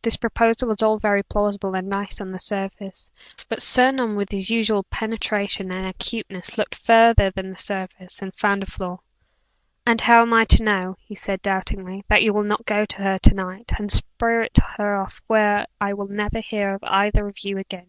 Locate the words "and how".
9.84-10.22